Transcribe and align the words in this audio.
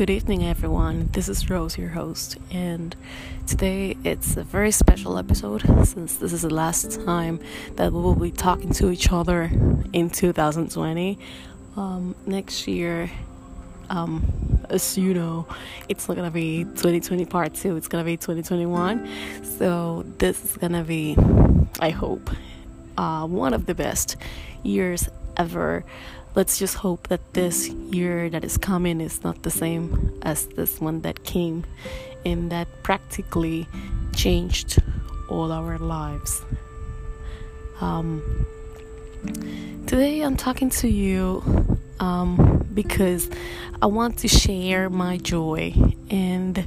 Good 0.00 0.08
evening, 0.08 0.46
everyone. 0.46 1.10
This 1.12 1.28
is 1.28 1.50
Rose, 1.50 1.76
your 1.76 1.90
host, 1.90 2.38
and 2.50 2.96
today 3.46 3.98
it's 4.02 4.34
a 4.38 4.42
very 4.42 4.70
special 4.70 5.18
episode 5.18 5.60
since 5.86 6.16
this 6.16 6.32
is 6.32 6.40
the 6.40 6.48
last 6.48 7.02
time 7.04 7.38
that 7.76 7.92
we 7.92 8.00
will 8.00 8.14
be 8.14 8.30
talking 8.30 8.72
to 8.72 8.90
each 8.90 9.12
other 9.12 9.50
in 9.92 10.08
2020. 10.08 11.18
Um, 11.76 12.14
next 12.24 12.66
year, 12.66 13.10
um, 13.90 14.64
as 14.70 14.96
you 14.96 15.12
know, 15.12 15.46
it's 15.90 16.08
not 16.08 16.16
gonna 16.16 16.30
be 16.30 16.64
2020 16.64 17.26
part 17.26 17.52
two, 17.52 17.76
it's 17.76 17.86
gonna 17.86 18.02
be 18.02 18.16
2021. 18.16 19.06
So, 19.58 20.06
this 20.16 20.42
is 20.42 20.56
gonna 20.56 20.82
be, 20.82 21.14
I 21.78 21.90
hope, 21.90 22.30
uh, 22.96 23.26
one 23.26 23.52
of 23.52 23.66
the 23.66 23.74
best 23.74 24.16
years 24.62 25.10
ever 25.40 25.82
let's 26.34 26.58
just 26.58 26.76
hope 26.76 27.08
that 27.08 27.20
this 27.32 27.68
year 27.68 28.28
that 28.30 28.44
is 28.44 28.56
coming 28.56 29.00
is 29.00 29.24
not 29.24 29.42
the 29.42 29.50
same 29.50 30.12
as 30.22 30.46
this 30.48 30.80
one 30.80 31.00
that 31.00 31.24
came 31.24 31.64
and 32.26 32.52
that 32.52 32.68
practically 32.82 33.66
changed 34.14 34.78
all 35.28 35.50
our 35.50 35.78
lives. 35.78 36.42
Um, 37.80 38.46
today 39.86 40.20
I'm 40.20 40.36
talking 40.36 40.70
to 40.80 40.88
you 40.88 41.42
um, 41.98 42.68
because 42.74 43.30
I 43.82 43.86
want 43.86 44.18
to 44.18 44.28
share 44.28 44.90
my 44.90 45.16
joy 45.16 45.74
and 46.10 46.66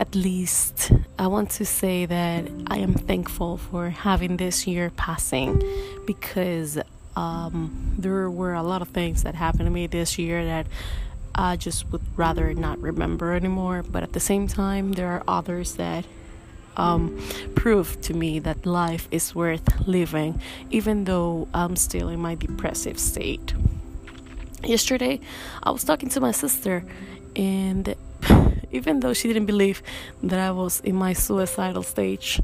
at 0.00 0.14
least 0.14 0.92
I 1.18 1.26
want 1.28 1.50
to 1.52 1.64
say 1.64 2.06
that 2.06 2.48
I 2.66 2.78
am 2.78 2.94
thankful 2.94 3.58
for 3.58 3.90
having 3.90 4.36
this 4.36 4.66
year 4.66 4.90
passing 4.96 5.62
because 6.06 6.78
um, 7.16 7.94
there 7.98 8.30
were 8.30 8.54
a 8.54 8.62
lot 8.62 8.82
of 8.82 8.88
things 8.88 9.22
that 9.22 9.34
happened 9.34 9.66
to 9.66 9.70
me 9.70 9.86
this 9.86 10.18
year 10.18 10.44
that 10.44 10.66
I 11.34 11.56
just 11.56 11.90
would 11.92 12.02
rather 12.16 12.52
not 12.54 12.78
remember 12.80 13.32
anymore. 13.32 13.82
But 13.82 14.02
at 14.02 14.12
the 14.12 14.20
same 14.20 14.46
time, 14.48 14.92
there 14.92 15.08
are 15.08 15.22
others 15.26 15.74
that 15.74 16.04
um, 16.76 17.20
prove 17.54 18.00
to 18.02 18.14
me 18.14 18.38
that 18.40 18.64
life 18.64 19.08
is 19.10 19.34
worth 19.34 19.86
living, 19.86 20.40
even 20.70 21.04
though 21.04 21.48
I'm 21.52 21.76
still 21.76 22.08
in 22.08 22.20
my 22.20 22.34
depressive 22.34 22.98
state. 22.98 23.54
Yesterday, 24.62 25.20
I 25.62 25.70
was 25.70 25.84
talking 25.84 26.08
to 26.10 26.20
my 26.20 26.32
sister, 26.32 26.84
and 27.36 27.94
even 28.72 29.00
though 29.00 29.12
she 29.12 29.28
didn't 29.28 29.46
believe 29.46 29.82
that 30.22 30.38
I 30.38 30.50
was 30.50 30.80
in 30.80 30.96
my 30.96 31.12
suicidal 31.12 31.82
stage 31.82 32.40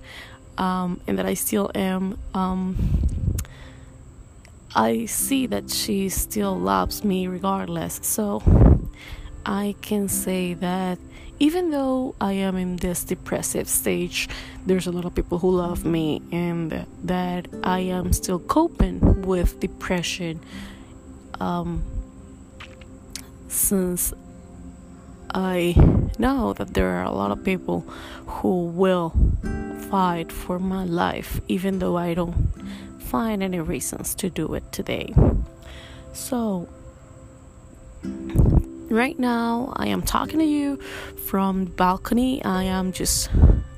um, 0.59 1.01
and 1.07 1.19
that 1.19 1.27
I 1.27 1.35
still 1.35 1.71
am, 1.75 2.19
um, 2.35 2.77
I 4.77 5.07
see 5.07 5.47
that 5.47 5.71
she 5.71 6.11
still 6.11 6.55
loves 6.55 7.03
me 7.03 7.27
regardless. 7.29 7.99
So 8.03 8.43
I 9.47 9.75
can 9.81 10.09
say 10.09 10.53
that 10.53 10.99
even 11.39 11.71
though 11.71 12.15
I 12.21 12.33
am 12.33 12.57
in 12.57 12.77
this 12.77 13.03
depressive 13.03 13.69
stage, 13.69 14.29
there's 14.67 14.87
a 14.87 14.93
lot 14.93 15.07
of 15.07 15.15
people 15.15 15.39
who 15.39 15.51
love 15.51 15.85
me, 15.85 16.23
and 16.31 16.87
that 17.05 17.49
I 17.63 17.81
am 17.81 18.13
still 18.13 18.39
coping 18.39 19.23
with 19.23 19.61
depression. 19.61 20.41
Um, 21.41 21.83
since 23.49 24.13
I 25.35 25.75
know 26.19 26.53
that 26.55 26.75
there 26.75 26.89
are 26.97 27.05
a 27.05 27.13
lot 27.13 27.31
of 27.31 27.45
people 27.45 27.81
who 28.27 28.67
will 28.67 29.13
fight 29.91 30.33
for 30.33 30.59
my 30.59 30.85
life, 30.85 31.41
even 31.49 31.79
though 31.79 31.97
I 31.97 32.15
don't 32.15 32.35
find 33.07 33.43
any 33.43 33.61
reasons 33.61 34.15
to 34.17 34.29
do 34.29 34.55
it 34.55 34.65
today. 34.73 35.15
So, 36.13 36.69
right 38.03 39.19
now, 39.19 39.73
I 39.77 39.89
am 39.89 40.03
talking 40.03 40.39
to 40.41 40.45
you 40.45 40.77
from 41.27 41.67
balcony. 41.67 42.45
I 42.45 42.65
am 42.65 42.93
just 42.93 43.31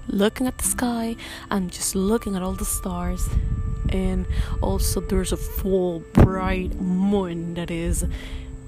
looking 0.06 0.46
at 0.46 0.56
the 0.58 0.64
sky. 0.64 1.16
I'm 1.50 1.68
just 1.68 1.94
looking 1.94 2.36
at 2.36 2.42
all 2.42 2.54
the 2.54 2.64
stars. 2.64 3.28
And 3.90 4.26
also, 4.62 5.00
there's 5.00 5.32
a 5.32 5.36
full 5.36 6.00
bright 6.12 6.74
moon 6.80 7.54
that 7.54 7.70
is 7.70 8.04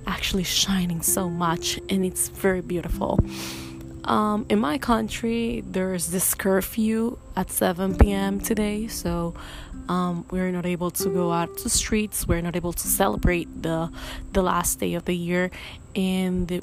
actually 0.07 0.45
shining 0.45 1.03
so 1.03 1.29
much, 1.29 1.79
and 1.89 2.05
it's 2.05 2.29
very 2.29 2.61
beautiful. 2.61 3.19
Um, 4.05 4.47
in 4.49 4.59
my 4.59 4.79
country, 4.79 5.63
there's 5.67 6.09
this 6.09 6.35
curfew 6.35 7.19
at 7.37 7.51
7 7.51 7.97
p.m. 7.97 8.41
today, 8.41 8.87
so 8.87 9.35
um, 9.89 10.25
we're 10.31 10.51
not 10.51 10.67
able 10.67 10.91
to 10.93 11.11
go 11.11 11.33
out 11.33 11.59
to 11.59 11.69
streets. 11.69 12.27
We're 12.27 12.41
not 12.41 12.57
able 12.57 12.73
to 12.73 12.87
celebrate 12.87 13.63
the 13.63 13.91
the 14.33 14.43
last 14.43 14.81
day 14.81 14.95
of 14.95 15.05
the 15.05 15.17
year, 15.17 15.51
and 15.95 16.63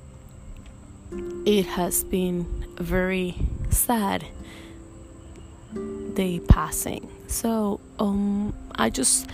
it 1.45 1.65
has 1.65 2.03
been 2.03 2.65
a 2.77 2.83
very 2.83 3.35
sad 3.69 4.25
day 6.13 6.39
passing. 6.39 7.09
So 7.27 7.79
um, 7.99 8.53
I 8.75 8.89
just 8.89 9.29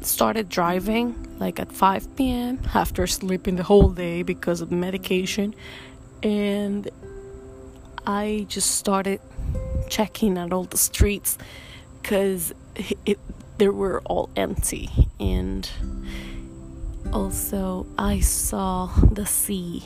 started 0.00 0.48
driving 0.48 1.14
like 1.38 1.58
at 1.58 1.72
5 1.72 2.16
p.m. 2.16 2.60
after 2.74 3.06
sleeping 3.06 3.56
the 3.56 3.62
whole 3.62 3.88
day 3.90 4.22
because 4.22 4.60
of 4.60 4.70
medication 4.70 5.54
and 6.24 6.88
I 8.06 8.46
just 8.48 8.72
started 8.76 9.20
checking 9.88 10.38
at 10.38 10.52
all 10.52 10.64
the 10.64 10.78
streets 10.78 11.38
because 12.02 12.54
it 13.04 13.18
they 13.58 13.68
were 13.68 14.00
all 14.06 14.30
empty 14.34 14.90
and 15.20 15.70
also 17.12 17.86
I 17.96 18.18
saw 18.20 18.86
the 19.12 19.26
sea. 19.26 19.84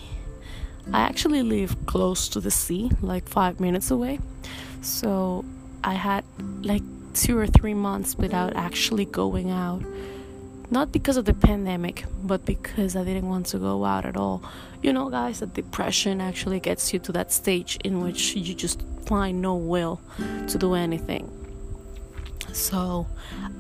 I 0.91 1.01
actually 1.01 1.43
live 1.43 1.85
close 1.85 2.31
to 2.31 2.41
the 2.41 2.51
sea, 2.51 2.91
like 3.03 3.29
five 3.29 3.61
minutes 3.61 3.91
away. 3.91 4.21
So 4.81 5.45
I 5.85 5.95
had 5.95 6.25
like 6.63 6.83
two 7.13 7.37
or 7.37 7.47
three 7.47 7.75
months 7.75 8.17
without 8.17 8.57
actually 8.57 9.05
going 9.05 9.51
out 9.51 9.83
not 10.71 10.93
because 10.93 11.17
of 11.17 11.25
the 11.25 11.35
pandemic, 11.35 12.05
but 12.23 12.45
because 12.45 12.97
I 12.97 13.05
didn't 13.05 13.29
want 13.29 13.47
to 13.47 13.59
go 13.59 13.85
out 13.85 14.05
at 14.05 14.17
all. 14.17 14.43
You 14.83 14.93
know, 14.93 15.09
guys, 15.09 15.41
that 15.41 15.55
depression 15.55 16.21
actually 16.21 16.61
gets 16.61 16.93
you 16.93 16.99
to 17.01 17.13
that 17.13 17.33
stage 17.33 17.79
in 17.85 18.01
which 18.01 18.37
you 18.37 18.55
just 18.55 18.83
find 19.07 19.41
no 19.41 19.57
will 19.57 20.01
to 20.49 20.59
do 20.59 20.75
anything. 20.75 21.33
So 22.53 23.07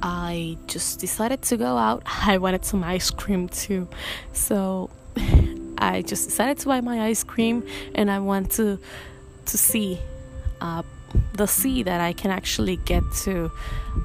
I 0.02 0.58
just 0.66 1.00
decided 1.00 1.42
to 1.42 1.56
go 1.56 1.76
out. 1.76 2.02
I 2.06 2.38
wanted 2.38 2.64
some 2.64 2.84
ice 2.84 3.10
cream 3.10 3.48
too. 3.48 3.88
So 4.32 4.90
I 5.78 6.02
just 6.02 6.28
decided 6.28 6.58
to 6.58 6.66
buy 6.66 6.80
my 6.80 7.02
ice 7.06 7.24
cream 7.24 7.64
and 7.94 8.10
I 8.10 8.18
want 8.18 8.52
to 8.52 8.78
to 9.46 9.56
see 9.56 9.98
uh, 10.60 10.82
the 11.34 11.46
sea 11.46 11.82
that 11.82 12.00
I 12.00 12.12
can 12.12 12.30
actually 12.30 12.76
get 12.76 13.02
to 13.22 13.50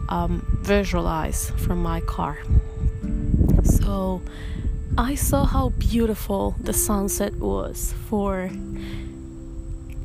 um, 0.09 0.45
visualize 0.61 1.49
from 1.49 1.81
my 1.81 1.99
car. 2.01 2.37
So 3.63 4.21
I 4.97 5.15
saw 5.15 5.45
how 5.45 5.69
beautiful 5.69 6.55
the 6.59 6.73
sunset 6.73 7.33
was 7.35 7.93
for 8.09 8.49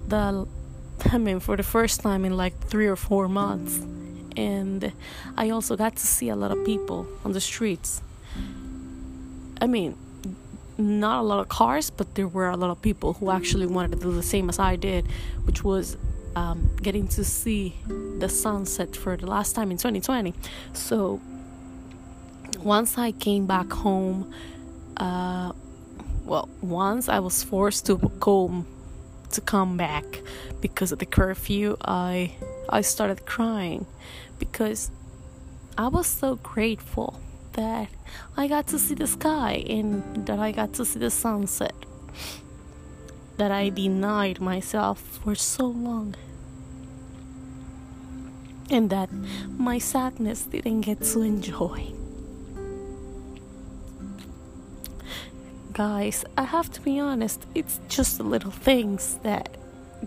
the 0.09 0.47
I 1.13 1.19
mean 1.19 1.41
for 1.41 1.57
the 1.57 1.63
first 1.63 2.01
time 2.01 2.25
in 2.25 2.37
like 2.37 2.59
3 2.69 2.87
or 2.87 2.97
4 2.97 3.29
months 3.29 3.81
and 4.37 4.93
I 5.37 5.51
also 5.51 5.77
got 5.77 5.97
to 5.97 6.07
see 6.07 6.29
a 6.29 6.37
lot 6.37 6.51
of 6.53 6.65
people 6.65 7.07
on 7.25 7.33
the 7.33 7.41
streets. 7.41 8.03
I 9.61 9.67
mean, 9.67 9.97
not 10.79 11.19
a 11.19 11.23
lot 11.23 11.41
of 11.41 11.49
cars, 11.49 11.91
but 11.91 12.15
there 12.15 12.29
were 12.29 12.49
a 12.49 12.57
lot 12.57 12.71
of 12.71 12.81
people 12.81 13.15
who 13.15 13.31
actually 13.31 13.67
wanted 13.67 13.93
to 13.93 13.99
do 13.99 14.13
the 14.15 14.23
same 14.23 14.49
as 14.49 14.61
I 14.61 14.77
did, 14.77 15.07
which 15.45 15.65
was 15.65 15.97
um, 16.37 16.71
getting 16.81 17.09
to 17.09 17.25
see 17.25 17.75
the 18.19 18.29
sunset 18.29 18.95
for 18.95 19.17
the 19.17 19.27
last 19.27 19.57
time 19.57 19.73
in 19.73 19.77
2020. 19.77 20.35
So 20.73 21.21
once 22.63 22.99
I 22.99 23.13
came 23.13 23.47
back 23.47 23.73
home, 23.73 24.33
uh, 24.97 25.53
well, 26.25 26.49
once 26.61 27.09
I 27.09 27.21
was 27.21 27.43
forced 27.43 27.87
to 27.87 27.97
go 28.21 28.65
to 29.31 29.41
come 29.41 29.77
back 29.77 30.05
because 30.61 30.93
of 30.93 30.99
the 30.99 31.07
curfew, 31.07 31.77
I 31.85 32.33
I 32.69 32.83
started 32.83 33.27
crying 33.27 33.87
because 34.39 34.91
I 35.77 35.89
was 35.89 36.07
so 36.07 36.37
grateful 36.37 37.21
that 37.53 37.89
I 38.37 38.49
got 38.49 38.67
to 38.69 38.79
see 38.79 38.95
the 38.95 39.07
sky 39.07 39.65
and 39.69 40.27
that 40.27 40.39
I 40.39 40.53
got 40.53 40.75
to 40.75 40.85
see 40.85 40.99
the 40.99 41.11
sunset 41.11 41.75
that 43.37 43.53
I 43.53 43.69
denied 43.69 44.41
myself 44.41 45.01
for 45.01 45.35
so 45.35 45.67
long. 45.67 46.15
And 48.71 48.91
that 48.91 49.09
my 49.57 49.79
sadness 49.79 50.43
didn't 50.43 50.83
get 50.83 51.03
to 51.03 51.23
enjoy. 51.23 51.98
guys, 55.79 56.25
I 56.37 56.43
have 56.43 56.73
to 56.73 56.81
be 56.81 56.99
honest, 56.99 57.47
it's 57.55 57.79
just 57.89 58.19
the 58.19 58.25
little 58.25 58.51
things 58.51 59.21
that 59.23 59.57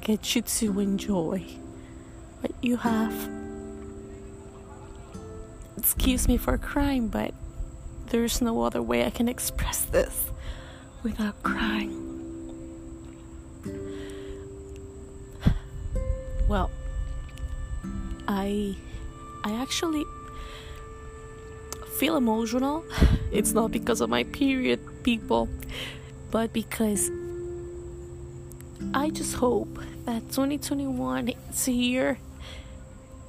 get 0.01 0.35
you 0.35 0.41
to 0.41 0.81
enjoy 0.81 1.45
what 2.41 2.51
you 2.61 2.75
have. 2.75 3.29
Excuse 5.77 6.27
me 6.27 6.35
for 6.35 6.57
crying, 6.57 7.07
but 7.07 7.33
there's 8.07 8.41
no 8.41 8.63
other 8.63 8.81
way 8.81 9.05
I 9.05 9.11
can 9.11 9.29
express 9.29 9.85
this 9.85 10.29
without 11.03 11.41
crying. 11.41 11.95
Well, 16.49 16.69
I 18.27 18.75
I 19.45 19.53
actually 19.53 20.03
feel 21.97 22.17
emotional. 22.17 22.83
It's 23.31 23.53
not 23.53 23.71
because 23.71 24.01
of 24.01 24.09
my 24.09 24.25
period, 24.25 24.81
people, 25.03 25.49
but 26.31 26.53
because 26.53 27.11
I 28.93 29.09
just 29.09 29.35
hope 29.35 29.77
that 30.05 30.29
2021 30.29 31.33
is 31.49 31.65
here 31.65 32.19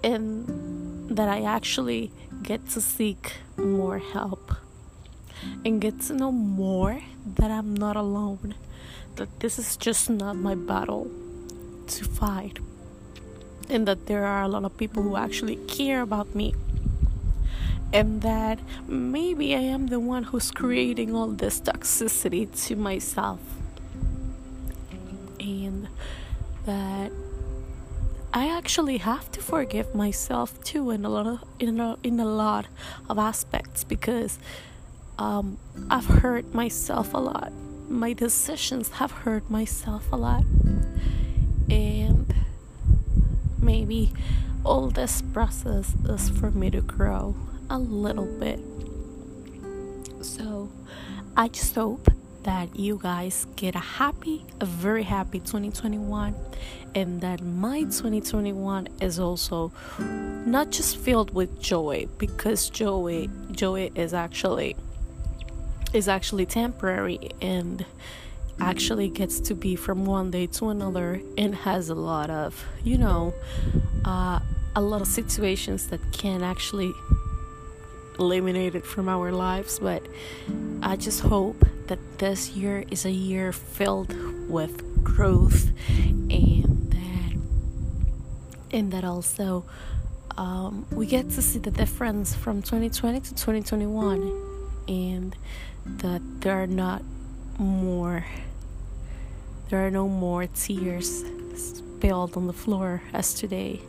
and 0.02 1.16
that 1.16 1.28
I 1.28 1.42
actually 1.42 2.10
get 2.42 2.68
to 2.70 2.80
seek 2.80 3.34
more 3.56 3.98
help 3.98 4.54
and 5.64 5.80
get 5.80 6.00
to 6.02 6.14
know 6.14 6.32
more 6.32 7.02
that 7.26 7.50
I'm 7.50 7.74
not 7.74 7.96
alone, 7.96 8.54
that 9.16 9.40
this 9.40 9.58
is 9.58 9.76
just 9.76 10.08
not 10.08 10.36
my 10.36 10.54
battle 10.54 11.10
to 11.88 12.04
fight, 12.04 12.58
and 13.68 13.86
that 13.86 14.06
there 14.06 14.24
are 14.24 14.42
a 14.42 14.48
lot 14.48 14.64
of 14.64 14.76
people 14.76 15.02
who 15.02 15.16
actually 15.16 15.56
care 15.56 16.00
about 16.00 16.34
me. 16.34 16.54
And 17.92 18.22
that 18.22 18.58
maybe 18.88 19.54
I 19.54 19.60
am 19.60 19.88
the 19.88 20.00
one 20.00 20.24
who's 20.24 20.50
creating 20.50 21.14
all 21.14 21.28
this 21.28 21.60
toxicity 21.60 22.50
to 22.66 22.76
myself. 22.76 23.40
And 25.38 25.88
that 26.64 27.12
I 28.34 28.48
actually 28.48 28.98
have 28.98 29.30
to 29.32 29.40
forgive 29.42 29.94
myself 29.94 30.62
too 30.64 30.90
in 30.90 31.04
a 31.04 31.10
lot 31.10 31.26
of 31.26 31.44
in 31.58 31.80
a, 31.80 31.98
in 32.02 32.18
a 32.18 32.24
lot 32.24 32.66
of 33.10 33.18
aspects 33.18 33.84
because 33.84 34.38
um, 35.18 35.58
I've 35.90 36.06
hurt 36.06 36.54
myself 36.54 37.12
a 37.12 37.18
lot. 37.18 37.52
My 37.88 38.14
decisions 38.14 38.88
have 38.92 39.10
hurt 39.10 39.50
myself 39.50 40.10
a 40.10 40.16
lot, 40.16 40.44
and 41.68 42.34
maybe 43.60 44.12
all 44.64 44.88
this 44.88 45.20
process 45.20 45.94
is 46.08 46.30
for 46.30 46.50
me 46.50 46.70
to 46.70 46.80
grow 46.80 47.36
a 47.72 47.78
little 47.78 48.26
bit. 48.26 48.60
So 50.20 50.70
I 51.36 51.48
just 51.48 51.74
hope 51.74 52.06
that 52.42 52.76
you 52.76 52.98
guys 53.02 53.46
get 53.56 53.74
a 53.74 53.78
happy, 53.78 54.44
a 54.60 54.66
very 54.66 55.04
happy 55.04 55.38
2021, 55.40 56.34
and 56.94 57.20
that 57.22 57.40
my 57.40 57.84
2021 57.84 58.88
is 59.00 59.18
also 59.18 59.72
not 60.44 60.70
just 60.70 60.98
filled 60.98 61.32
with 61.34 61.62
joy 61.62 62.06
because 62.18 62.68
joy, 62.68 63.28
joy 63.50 63.90
is 63.94 64.12
actually 64.12 64.76
is 65.94 66.08
actually 66.08 66.46
temporary 66.46 67.30
and 67.40 67.84
actually 68.60 69.08
gets 69.08 69.40
to 69.40 69.54
be 69.54 69.76
from 69.76 70.04
one 70.04 70.30
day 70.30 70.46
to 70.46 70.68
another 70.68 71.20
and 71.36 71.54
has 71.54 71.90
a 71.90 71.94
lot 71.94 72.30
of 72.30 72.66
you 72.82 72.96
know 72.96 73.34
uh, 74.06 74.40
a 74.74 74.80
lot 74.80 75.02
of 75.02 75.06
situations 75.06 75.88
that 75.88 76.00
can 76.12 76.42
actually 76.42 76.92
eliminate 78.18 78.74
it 78.74 78.84
from 78.84 79.08
our 79.08 79.32
lives 79.32 79.78
but 79.78 80.02
i 80.82 80.96
just 80.96 81.20
hope 81.20 81.64
that 81.86 81.98
this 82.18 82.50
year 82.50 82.84
is 82.90 83.04
a 83.04 83.10
year 83.10 83.52
filled 83.52 84.14
with 84.48 85.02
growth 85.02 85.70
and 86.30 86.92
that 86.92 87.36
and 88.72 88.92
that 88.92 89.04
also 89.04 89.64
um, 90.36 90.86
we 90.90 91.06
get 91.06 91.28
to 91.30 91.42
see 91.42 91.58
the 91.58 91.70
difference 91.70 92.34
from 92.34 92.62
2020 92.62 93.20
to 93.20 93.30
2021 93.30 94.32
and 94.88 95.36
that 95.86 96.22
there 96.40 96.62
are 96.62 96.66
not 96.66 97.02
more 97.58 98.24
there 99.68 99.86
are 99.86 99.90
no 99.90 100.06
more 100.06 100.46
tears 100.46 101.24
spilled 101.56 102.36
on 102.36 102.46
the 102.46 102.52
floor 102.52 103.02
as 103.14 103.32
today. 103.32 103.80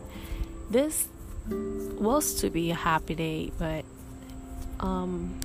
This 0.70 1.10
was 1.50 2.36
to 2.36 2.50
be 2.50 2.72
a 2.72 2.76
happy 2.76 3.16
day 3.16 3.52
but 3.60 3.84
um 4.84 5.40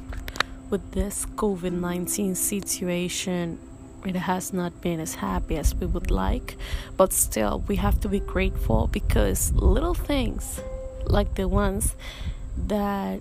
with 0.70 0.93
this 0.93 1.25
COVID 1.25 1.73
19 1.73 2.35
situation, 2.35 3.58
it 4.05 4.17
has 4.17 4.52
not 4.52 4.81
been 4.82 5.00
as 5.00 5.14
happy 5.14 5.56
as 5.56 5.75
we 5.75 5.87
would 5.87 6.11
like, 6.11 6.56
but 6.96 7.12
still, 7.12 7.64
we 7.67 7.76
have 7.76 8.00
to 8.00 8.08
be 8.08 8.20
grateful 8.20 8.87
because 8.88 9.52
little 9.52 9.94
things 9.94 10.61
like 11.06 11.37
the 11.37 11.49
ones 11.49 11.94
that 12.67 13.20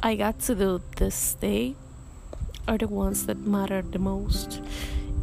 I 0.00 0.14
got 0.14 0.38
to 0.40 0.54
do 0.54 0.80
this 0.96 1.34
day 1.34 1.74
are 2.68 2.78
the 2.78 2.88
ones 2.88 3.26
that 3.26 3.38
matter 3.38 3.82
the 3.82 3.98
most. 3.98 4.62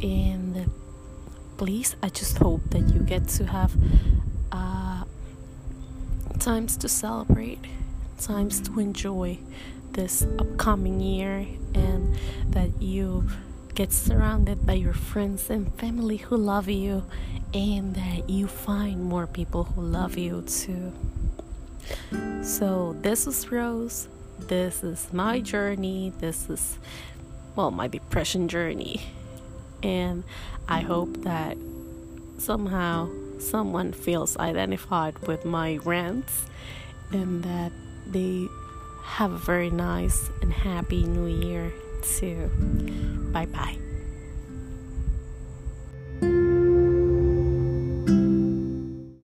And 0.02 0.70
please, 1.56 1.96
I 2.02 2.08
just 2.08 2.36
hope 2.38 2.62
that 2.70 2.92
you 2.92 3.00
get 3.00 3.28
to 3.38 3.46
have 3.46 3.72
uh, 4.52 5.04
times 6.38 6.76
to 6.78 6.88
celebrate, 6.88 7.60
times 8.18 8.60
to 8.62 8.78
enjoy 8.78 9.38
this 9.92 10.26
upcoming 10.38 11.00
year 11.00 11.46
and 11.74 12.16
that 12.50 12.80
you 12.80 13.28
get 13.74 13.92
surrounded 13.92 14.66
by 14.66 14.74
your 14.74 14.92
friends 14.92 15.50
and 15.50 15.72
family 15.74 16.18
who 16.18 16.36
love 16.36 16.68
you 16.68 17.04
and 17.54 17.94
that 17.94 18.28
you 18.28 18.46
find 18.46 19.02
more 19.02 19.26
people 19.26 19.64
who 19.64 19.82
love 19.82 20.16
you 20.16 20.42
too. 20.42 20.92
So, 22.42 22.96
this 23.00 23.26
is 23.26 23.50
Rose. 23.50 24.08
This 24.38 24.82
is 24.82 25.12
my 25.12 25.40
journey. 25.40 26.12
This 26.18 26.48
is, 26.48 26.78
well, 27.56 27.70
my 27.70 27.88
depression 27.88 28.48
journey. 28.48 29.02
And 29.82 30.24
I 30.68 30.80
hope 30.80 31.22
that 31.22 31.56
somehow 32.38 33.10
someone 33.38 33.92
feels 33.92 34.36
identified 34.36 35.18
with 35.26 35.44
my 35.44 35.78
rants 35.84 36.46
and 37.10 37.42
that 37.44 37.72
they 38.06 38.46
have 39.02 39.32
a 39.32 39.38
very 39.38 39.70
nice 39.70 40.30
and 40.40 40.52
happy 40.52 41.04
new 41.04 41.26
year, 41.26 41.72
too. 42.02 42.50
Bye 43.32 43.46
bye. 43.46 43.76